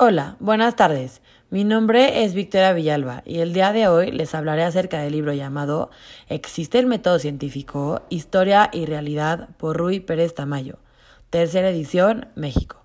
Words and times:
Hola, 0.00 0.36
buenas 0.38 0.76
tardes. 0.76 1.22
Mi 1.50 1.64
nombre 1.64 2.22
es 2.22 2.32
Victoria 2.32 2.72
Villalba 2.72 3.24
y 3.26 3.40
el 3.40 3.52
día 3.52 3.72
de 3.72 3.88
hoy 3.88 4.12
les 4.12 4.32
hablaré 4.32 4.62
acerca 4.62 5.00
del 5.00 5.10
libro 5.10 5.32
llamado 5.32 5.90
¿Existe 6.28 6.78
el 6.78 6.86
método 6.86 7.18
científico? 7.18 8.02
Historia 8.08 8.70
y 8.72 8.86
realidad 8.86 9.48
por 9.56 9.76
Rui 9.76 9.98
Pérez 9.98 10.36
Tamayo, 10.36 10.78
tercera 11.30 11.70
edición, 11.70 12.28
México. 12.36 12.84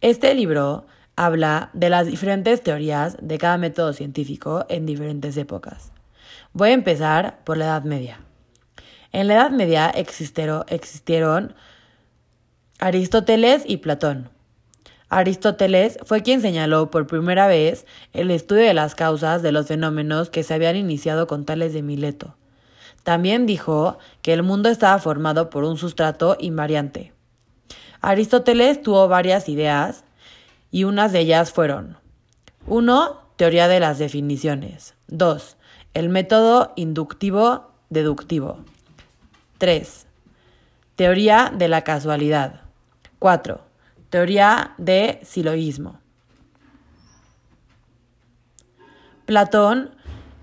Este 0.00 0.34
libro 0.34 0.86
habla 1.14 1.68
de 1.74 1.90
las 1.90 2.06
diferentes 2.06 2.62
teorías 2.62 3.18
de 3.20 3.36
cada 3.36 3.58
método 3.58 3.92
científico 3.92 4.64
en 4.70 4.86
diferentes 4.86 5.36
épocas. 5.36 5.92
Voy 6.54 6.70
a 6.70 6.72
empezar 6.72 7.40
por 7.44 7.58
la 7.58 7.66
Edad 7.66 7.84
Media. 7.84 8.22
En 9.12 9.26
la 9.26 9.34
Edad 9.34 9.50
Media 9.50 9.90
existieron 9.90 11.54
Aristóteles 12.78 13.64
y 13.66 13.76
Platón 13.76 14.37
Aristóteles 15.10 15.98
fue 16.04 16.22
quien 16.22 16.42
señaló 16.42 16.90
por 16.90 17.06
primera 17.06 17.46
vez 17.46 17.86
el 18.12 18.30
estudio 18.30 18.64
de 18.64 18.74
las 18.74 18.94
causas 18.94 19.42
de 19.42 19.52
los 19.52 19.66
fenómenos 19.66 20.28
que 20.28 20.42
se 20.42 20.54
habían 20.54 20.76
iniciado 20.76 21.26
con 21.26 21.44
Tales 21.44 21.72
de 21.72 21.82
Mileto. 21.82 22.34
También 23.04 23.46
dijo 23.46 23.98
que 24.20 24.34
el 24.34 24.42
mundo 24.42 24.68
estaba 24.68 24.98
formado 24.98 25.48
por 25.48 25.64
un 25.64 25.78
sustrato 25.78 26.36
invariante. 26.40 27.12
Aristóteles 28.02 28.82
tuvo 28.82 29.08
varias 29.08 29.48
ideas 29.48 30.04
y 30.70 30.84
unas 30.84 31.12
de 31.12 31.20
ellas 31.20 31.52
fueron 31.52 31.96
1. 32.66 33.28
Teoría 33.36 33.66
de 33.68 33.80
las 33.80 33.98
definiciones. 33.98 34.94
2. 35.06 35.56
El 35.94 36.10
método 36.10 36.72
inductivo-deductivo. 36.76 38.58
3. 39.56 40.06
Teoría 40.96 41.50
de 41.56 41.68
la 41.68 41.82
casualidad. 41.82 42.60
4. 43.20 43.67
Teoría 44.10 44.74
de 44.78 45.20
siloísmo. 45.22 46.00
Platón, 49.26 49.90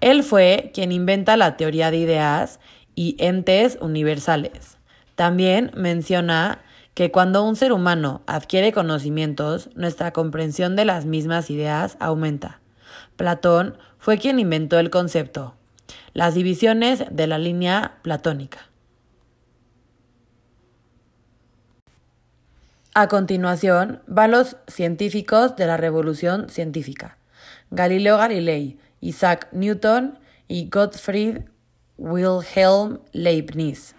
él 0.01 0.23
fue 0.23 0.69
quien 0.73 0.91
inventa 0.91 1.35
la 1.37 1.57
teoría 1.57 1.89
de 1.89 1.97
ideas 1.97 2.59
y 2.93 3.15
entes 3.17 3.79
universales. 3.81 4.77
También 5.15 5.71
menciona 5.75 6.59
que 6.93 7.09
cuando 7.09 7.43
un 7.43 7.55
ser 7.55 7.73
humano 7.73 8.21
adquiere 8.27 8.71
conocimientos, 8.71 9.71
nuestra 9.73 10.13
comprensión 10.13 10.75
de 10.75 10.85
las 10.85 11.05
mismas 11.05 11.49
ideas 11.49 11.97
aumenta. 11.99 12.61
Platón 13.15 13.77
fue 13.97 14.19
quien 14.19 14.39
inventó 14.39 14.77
el 14.77 14.91
concepto, 14.91 15.55
las 16.13 16.35
divisiones 16.35 17.03
de 17.09 17.25
la 17.25 17.39
línea 17.39 17.97
platónica. 18.03 18.69
A 22.97 23.09
continuación 23.09 24.01
van 24.07 24.31
los 24.31 24.55
científicos 24.67 25.57
de 25.57 25.67
la 25.67 25.75
Revolución 25.75 26.47
Científica. 26.47 27.17
Galileo 27.69 28.17
Galilei, 28.17 28.79
Isaac 29.01 29.49
Newton 29.51 30.17
y 30.47 30.69
Gottfried 30.69 31.39
Wilhelm 31.97 33.01
Leibniz. 33.11 33.95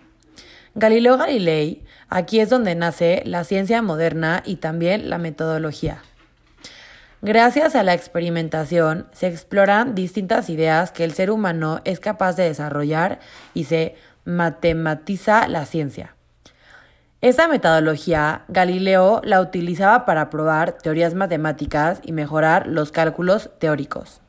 Galileo 0.75 1.19
Galilei, 1.19 1.85
aquí 2.09 2.41
es 2.41 2.49
donde 2.49 2.75
nace 2.75 3.21
la 3.27 3.45
ciencia 3.45 3.83
moderna 3.83 4.43
y 4.47 4.57
también 4.57 5.11
la 5.11 5.19
metodología. 5.19 6.03
Gracias 7.21 7.75
a 7.75 7.83
la 7.83 7.93
experimentación 7.93 9.09
se 9.13 9.27
exploran 9.27 9.95
distintas 9.95 10.49
ideas 10.49 10.91
que 10.91 11.05
el 11.05 11.13
ser 11.13 11.31
humano 11.31 11.83
es 11.85 12.01
capaz 12.01 12.35
de 12.37 12.45
desarrollar 12.45 13.21
y 13.53 13.65
se 13.65 13.95
matematiza 14.25 15.49
la 15.49 15.67
ciencia. 15.67 16.16
Esta 17.23 17.49
metodología 17.49 18.45
Galileo 18.49 19.23
la 19.25 19.41
utilizaba 19.41 20.05
para 20.05 20.29
probar 20.29 20.73
teorías 20.73 21.15
matemáticas 21.15 22.01
y 22.03 22.13
mejorar 22.13 22.67
los 22.67 22.93
cálculos 22.93 23.51
teóricos. 23.59 24.21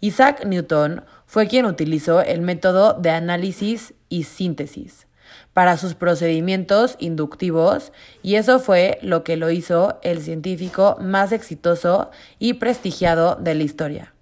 Isaac 0.00 0.46
Newton 0.46 1.04
fue 1.26 1.48
quien 1.48 1.66
utilizó 1.66 2.22
el 2.22 2.40
método 2.40 2.94
de 2.94 3.10
análisis 3.10 3.94
y 4.08 4.24
síntesis 4.24 5.06
para 5.52 5.76
sus 5.76 5.94
procedimientos 5.94 6.96
inductivos 6.98 7.92
y 8.22 8.36
eso 8.36 8.58
fue 8.58 8.98
lo 9.02 9.22
que 9.22 9.36
lo 9.36 9.50
hizo 9.50 9.98
el 10.02 10.22
científico 10.22 10.96
más 11.00 11.30
exitoso 11.30 12.10
y 12.38 12.54
prestigiado 12.54 13.36
de 13.36 13.54
la 13.54 13.62
historia. 13.64 14.14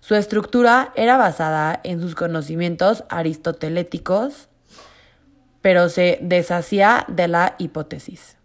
Su 0.00 0.14
estructura 0.14 0.92
era 0.94 1.16
basada 1.16 1.80
en 1.82 2.00
sus 2.00 2.14
conocimientos 2.14 3.02
aristoteléticos, 3.08 4.48
pero 5.66 5.88
se 5.88 6.20
deshacía 6.22 7.04
de 7.08 7.26
la 7.26 7.56
hipótesis. 7.58 8.36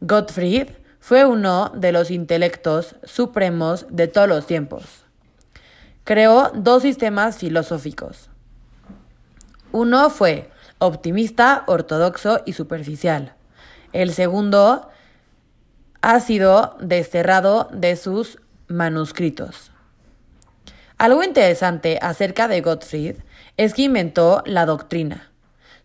Gottfried 0.00 0.66
fue 0.98 1.24
uno 1.24 1.70
de 1.76 1.92
los 1.92 2.10
intelectos 2.10 2.96
supremos 3.04 3.86
de 3.88 4.08
todos 4.08 4.28
los 4.28 4.44
tiempos. 4.44 5.04
Creó 6.02 6.50
dos 6.56 6.82
sistemas 6.82 7.38
filosóficos. 7.38 8.30
Uno 9.70 10.10
fue 10.10 10.50
optimista, 10.78 11.62
ortodoxo 11.68 12.40
y 12.44 12.54
superficial. 12.54 13.36
El 13.92 14.12
segundo 14.12 14.88
ha 16.02 16.18
sido 16.18 16.76
desterrado 16.80 17.68
de 17.72 17.94
sus 17.94 18.40
manuscritos. 18.66 19.70
Algo 20.96 21.22
interesante 21.22 22.00
acerca 22.02 22.48
de 22.48 22.60
Gottfried 22.60 23.18
es 23.56 23.72
que 23.72 23.82
inventó 23.82 24.42
la 24.46 24.66
doctrina. 24.66 25.28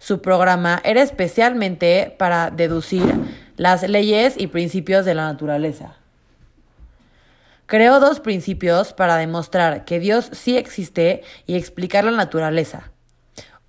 Su 0.03 0.21
programa 0.21 0.81
era 0.83 1.01
especialmente 1.01 2.13
para 2.19 2.51
deducir 2.51 3.15
las 3.55 3.87
leyes 3.87 4.35
y 4.37 4.47
principios 4.47 5.05
de 5.05 5.15
la 5.15 5.31
naturaleza. 5.31 5.95
Creó 7.67 8.01
dos 8.01 8.19
principios 8.19 8.91
para 8.91 9.15
demostrar 9.15 9.85
que 9.85 10.01
Dios 10.01 10.29
sí 10.33 10.57
existe 10.57 11.23
y 11.45 11.55
explicar 11.55 12.03
la 12.03 12.11
naturaleza. 12.11 12.91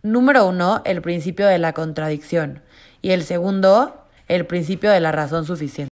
Número 0.02 0.48
uno, 0.48 0.82
el 0.84 1.02
principio 1.02 1.46
de 1.46 1.58
la 1.58 1.72
contradicción 1.72 2.62
y 3.00 3.12
el 3.12 3.22
segundo, 3.22 4.04
el 4.26 4.44
principio 4.44 4.90
de 4.90 4.98
la 4.98 5.12
razón 5.12 5.46
suficiente. 5.46 5.94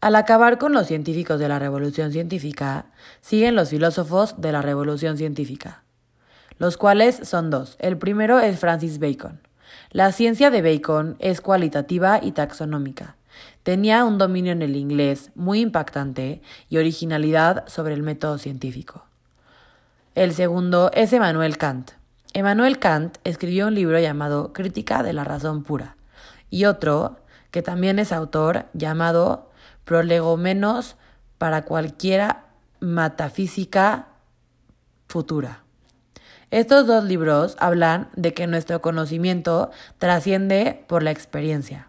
Al 0.00 0.14
acabar 0.14 0.58
con 0.58 0.72
los 0.72 0.86
científicos 0.86 1.40
de 1.40 1.48
la 1.48 1.58
revolución 1.58 2.12
científica, 2.12 2.86
siguen 3.22 3.56
los 3.56 3.70
filósofos 3.70 4.40
de 4.40 4.52
la 4.52 4.62
revolución 4.62 5.18
científica 5.18 5.82
los 6.58 6.76
cuales 6.76 7.20
son 7.24 7.50
dos. 7.50 7.76
El 7.78 7.98
primero 7.98 8.40
es 8.40 8.58
Francis 8.58 8.98
Bacon. 8.98 9.40
La 9.90 10.12
ciencia 10.12 10.50
de 10.50 10.62
Bacon 10.62 11.16
es 11.18 11.40
cualitativa 11.40 12.20
y 12.22 12.32
taxonómica. 12.32 13.16
Tenía 13.62 14.04
un 14.04 14.18
dominio 14.18 14.52
en 14.52 14.62
el 14.62 14.76
inglés 14.76 15.30
muy 15.34 15.60
impactante 15.60 16.42
y 16.68 16.78
originalidad 16.78 17.68
sobre 17.68 17.94
el 17.94 18.02
método 18.02 18.38
científico. 18.38 19.04
El 20.14 20.34
segundo 20.34 20.90
es 20.94 21.12
Emmanuel 21.12 21.56
Kant. 21.58 21.92
Emmanuel 22.34 22.78
Kant 22.78 23.18
escribió 23.24 23.66
un 23.66 23.74
libro 23.74 23.98
llamado 23.98 24.52
Crítica 24.52 25.02
de 25.02 25.12
la 25.12 25.24
Razón 25.24 25.62
Pura 25.62 25.96
y 26.50 26.64
otro, 26.64 27.18
que 27.50 27.62
también 27.62 27.98
es 27.98 28.12
autor, 28.12 28.66
llamado 28.72 29.50
Prolegomenos 29.84 30.96
para 31.38 31.62
cualquiera 31.62 32.44
metafísica 32.80 34.08
futura. 35.08 35.62
Estos 36.52 36.86
dos 36.86 37.04
libros 37.04 37.56
hablan 37.60 38.10
de 38.14 38.34
que 38.34 38.46
nuestro 38.46 38.82
conocimiento 38.82 39.70
trasciende 39.96 40.84
por 40.86 41.02
la 41.02 41.10
experiencia. 41.10 41.88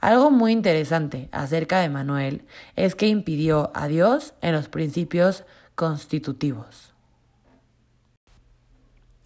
Algo 0.00 0.32
muy 0.32 0.50
interesante 0.50 1.28
acerca 1.30 1.78
de 1.78 1.88
Manuel 1.88 2.42
es 2.74 2.96
que 2.96 3.06
impidió 3.06 3.70
a 3.72 3.86
Dios 3.86 4.34
en 4.40 4.52
los 4.52 4.68
principios 4.68 5.44
constitutivos. 5.76 6.92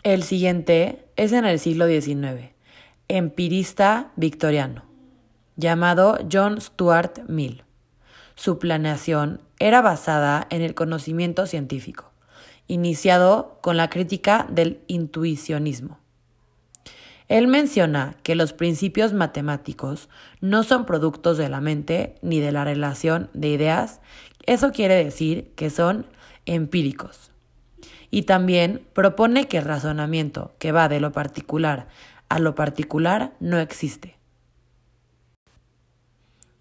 El 0.02 0.22
siguiente 0.22 1.08
es 1.16 1.32
en 1.32 1.46
el 1.46 1.58
siglo 1.58 1.86
XIX, 1.86 2.52
empirista 3.08 4.12
victoriano, 4.16 4.84
llamado 5.56 6.18
John 6.30 6.60
Stuart 6.60 7.20
Mill. 7.26 7.64
Su 8.34 8.58
planeación 8.58 9.40
era 9.58 9.80
basada 9.80 10.46
en 10.50 10.60
el 10.60 10.74
conocimiento 10.74 11.46
científico 11.46 12.07
iniciado 12.68 13.58
con 13.60 13.76
la 13.76 13.90
crítica 13.90 14.46
del 14.48 14.80
intuicionismo. 14.86 15.98
Él 17.26 17.46
menciona 17.46 18.16
que 18.22 18.34
los 18.34 18.52
principios 18.52 19.12
matemáticos 19.12 20.08
no 20.40 20.62
son 20.62 20.86
productos 20.86 21.36
de 21.36 21.48
la 21.48 21.60
mente 21.60 22.14
ni 22.22 22.40
de 22.40 22.52
la 22.52 22.64
relación 22.64 23.28
de 23.34 23.48
ideas, 23.48 24.00
eso 24.46 24.72
quiere 24.72 25.02
decir 25.04 25.52
que 25.56 25.68
son 25.68 26.06
empíricos. 26.46 27.32
Y 28.10 28.22
también 28.22 28.86
propone 28.94 29.48
que 29.48 29.58
el 29.58 29.64
razonamiento 29.64 30.54
que 30.58 30.72
va 30.72 30.88
de 30.88 31.00
lo 31.00 31.12
particular 31.12 31.88
a 32.28 32.38
lo 32.38 32.54
particular 32.54 33.32
no 33.40 33.58
existe. 33.58 34.16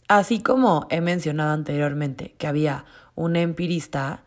Así 0.08 0.42
como 0.42 0.88
he 0.90 1.02
mencionado 1.02 1.52
anteriormente 1.52 2.34
que 2.38 2.48
había 2.48 2.86
un 3.16 3.36
empirista, 3.36 4.24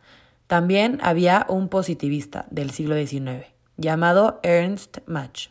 también 0.50 0.98
había 1.00 1.46
un 1.48 1.68
positivista 1.68 2.46
del 2.50 2.72
siglo 2.72 2.96
XIX, 2.96 3.46
llamado 3.76 4.40
Ernst 4.42 4.98
Mach. 5.06 5.46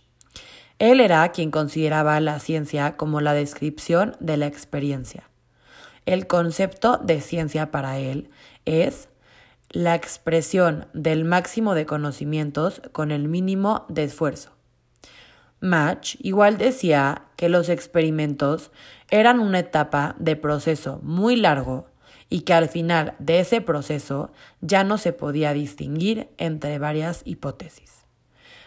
Él 0.78 1.00
era 1.00 1.32
quien 1.32 1.52
consideraba 1.52 2.20
la 2.20 2.38
ciencia 2.42 2.98
como 2.98 3.22
la 3.22 3.34
descripción 3.34 4.18
de 4.20 4.36
la 4.36 4.48
experiencia. 4.48 5.30
el 6.06 6.28
concepto 6.28 6.98
de 6.98 7.22
ciencia 7.22 7.72
para 7.72 7.98
él 7.98 8.30
es 8.66 9.08
la 9.70 9.96
expresión 9.96 10.88
del 10.92 11.24
máximo 11.24 11.76
de 11.76 11.86
conocimientos 11.86 12.82
con 12.92 13.12
el 13.12 13.30
mínimo 13.30 13.86
de 13.88 14.04
esfuerzo. 14.04 14.52
Match 15.62 16.18
igual 16.20 16.58
decía 16.58 17.24
que 17.38 17.48
los 17.48 17.70
experimentos 17.70 18.72
eran 19.10 19.40
una 19.40 19.60
etapa 19.60 20.18
de 20.20 20.36
proceso 20.36 21.00
muy 21.04 21.38
largo 21.38 21.89
y 22.30 22.42
que 22.42 22.54
al 22.54 22.70
final 22.70 23.16
de 23.20 23.40
ese 23.40 23.62
proceso 23.62 24.32
ya 24.62 24.84
no 24.84 24.98
se 24.98 25.14
podía 25.14 25.54
distinguir 25.54 26.30
entre 26.38 26.78
varias 26.80 27.22
hipótesis. 27.26 28.06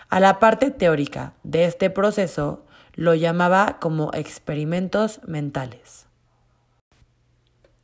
A 0.08 0.20
la 0.20 0.38
parte 0.38 0.70
teórica 0.70 1.34
de 1.42 1.64
este 1.64 1.88
proceso 1.88 2.66
lo 2.94 3.14
llamaba 3.14 3.78
como 3.80 4.10
experimentos 4.12 5.20
mentales. 5.26 6.06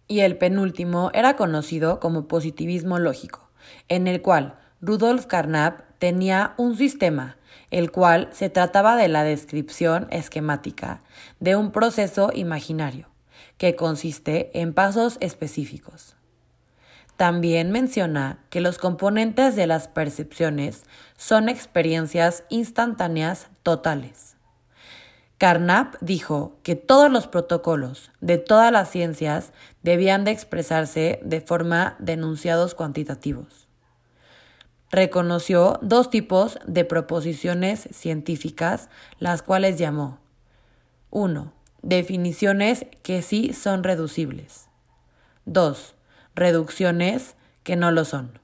Y 0.06 0.20
el 0.20 0.36
penúltimo 0.36 1.10
era 1.14 1.36
conocido 1.36 2.00
como 2.00 2.28
positivismo 2.28 2.98
lógico, 2.98 3.48
en 3.88 4.06
el 4.06 4.20
cual 4.22 4.58
Rudolf 4.80 5.26
Carnap 5.26 5.80
tenía 5.98 6.54
un 6.56 6.76
sistema, 6.76 7.36
el 7.70 7.90
cual 7.90 8.28
se 8.32 8.48
trataba 8.50 8.96
de 8.96 9.08
la 9.08 9.24
descripción 9.24 10.06
esquemática 10.10 11.02
de 11.40 11.56
un 11.56 11.72
proceso 11.72 12.30
imaginario, 12.34 13.08
que 13.56 13.76
consiste 13.76 14.50
en 14.54 14.74
pasos 14.74 15.18
específicos. 15.20 16.16
También 17.16 17.72
menciona 17.72 18.38
que 18.48 18.60
los 18.60 18.78
componentes 18.78 19.56
de 19.56 19.66
las 19.66 19.88
percepciones 19.88 20.84
son 21.16 21.48
experiencias 21.48 22.44
instantáneas 22.48 23.48
totales. 23.64 24.36
Carnap 25.38 25.94
dijo 26.00 26.56
que 26.62 26.74
todos 26.74 27.10
los 27.10 27.28
protocolos 27.28 28.10
de 28.20 28.38
todas 28.38 28.72
las 28.72 28.90
ciencias 28.90 29.52
debían 29.82 30.24
de 30.24 30.32
expresarse 30.32 31.20
de 31.22 31.40
forma 31.40 31.96
de 32.00 32.14
enunciados 32.14 32.74
cuantitativos. 32.74 33.68
Reconoció 34.90 35.78
dos 35.82 36.10
tipos 36.10 36.58
de 36.66 36.84
proposiciones 36.84 37.88
científicas, 37.92 38.88
las 39.18 39.42
cuales 39.42 39.76
llamó 39.76 40.18
1. 41.10 41.52
Definiciones 41.82 42.86
que 43.02 43.22
sí 43.22 43.52
son 43.52 43.84
reducibles. 43.84 44.68
2. 45.46 45.94
Reducciones 46.34 47.36
que 47.62 47.76
no 47.76 47.90
lo 47.90 48.04
son. 48.04 48.38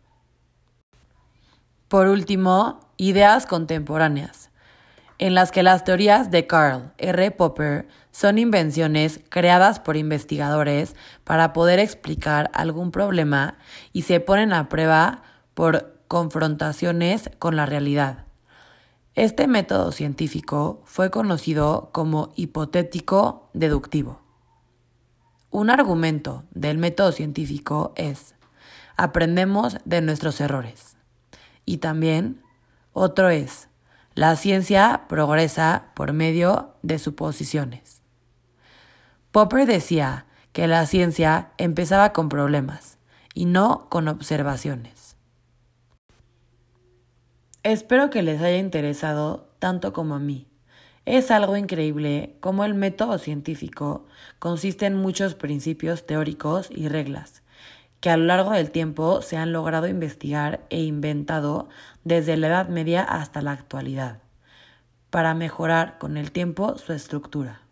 Por 1.88 2.08
último, 2.08 2.80
ideas 2.96 3.46
contemporáneas 3.46 4.50
en 5.18 5.34
las 5.34 5.52
que 5.52 5.62
las 5.62 5.84
teorías 5.84 6.30
de 6.30 6.46
Karl 6.46 6.92
R. 6.98 7.30
Popper 7.30 7.88
son 8.10 8.38
invenciones 8.38 9.20
creadas 9.28 9.80
por 9.80 9.96
investigadores 9.96 10.96
para 11.24 11.52
poder 11.52 11.78
explicar 11.78 12.50
algún 12.52 12.90
problema 12.90 13.56
y 13.92 14.02
se 14.02 14.20
ponen 14.20 14.52
a 14.52 14.68
prueba 14.68 15.22
por 15.54 15.96
confrontaciones 16.08 17.30
con 17.38 17.56
la 17.56 17.66
realidad. 17.66 18.23
Este 19.14 19.46
método 19.46 19.92
científico 19.92 20.82
fue 20.84 21.12
conocido 21.12 21.90
como 21.92 22.32
hipotético 22.34 23.48
deductivo. 23.52 24.20
Un 25.50 25.70
argumento 25.70 26.42
del 26.50 26.78
método 26.78 27.12
científico 27.12 27.92
es 27.94 28.34
aprendemos 28.96 29.76
de 29.84 30.00
nuestros 30.00 30.40
errores. 30.40 30.96
Y 31.64 31.76
también 31.76 32.42
otro 32.92 33.30
es 33.30 33.68
la 34.14 34.34
ciencia 34.34 35.02
progresa 35.08 35.92
por 35.94 36.12
medio 36.12 36.74
de 36.82 36.98
suposiciones. 36.98 38.02
Popper 39.30 39.64
decía 39.66 40.26
que 40.52 40.66
la 40.66 40.86
ciencia 40.86 41.52
empezaba 41.56 42.12
con 42.12 42.28
problemas 42.28 42.98
y 43.32 43.44
no 43.44 43.88
con 43.90 44.08
observaciones. 44.08 45.03
Espero 47.64 48.10
que 48.10 48.22
les 48.22 48.42
haya 48.42 48.58
interesado 48.58 49.48
tanto 49.58 49.94
como 49.94 50.14
a 50.14 50.18
mí. 50.18 50.46
Es 51.06 51.30
algo 51.30 51.56
increíble 51.56 52.36
cómo 52.40 52.66
el 52.66 52.74
método 52.74 53.16
científico 53.16 54.04
consiste 54.38 54.84
en 54.84 54.96
muchos 54.96 55.34
principios 55.34 56.04
teóricos 56.04 56.68
y 56.70 56.88
reglas 56.88 57.42
que 58.00 58.10
a 58.10 58.18
lo 58.18 58.26
largo 58.26 58.50
del 58.50 58.70
tiempo 58.70 59.22
se 59.22 59.38
han 59.38 59.54
logrado 59.54 59.88
investigar 59.88 60.66
e 60.68 60.82
inventado 60.82 61.70
desde 62.04 62.36
la 62.36 62.48
Edad 62.48 62.68
Media 62.68 63.02
hasta 63.02 63.40
la 63.40 63.52
actualidad, 63.52 64.18
para 65.08 65.32
mejorar 65.32 65.96
con 65.96 66.18
el 66.18 66.32
tiempo 66.32 66.76
su 66.76 66.92
estructura. 66.92 67.63